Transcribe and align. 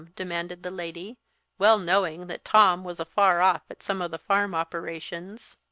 demanded 0.15 0.63
the 0.63 0.71
lady, 0.71 1.15
well 1.59 1.77
knowing 1.77 2.25
that 2.25 2.43
Tom 2.43 2.83
was 2.83 2.99
afar 2.99 3.39
off 3.39 3.61
at 3.69 3.83
some 3.83 4.01
of 4.01 4.09
the 4.09 4.17
farm 4.17 4.55
operations. 4.55 5.55